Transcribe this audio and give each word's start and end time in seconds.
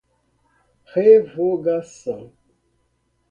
revogação 0.85 2.33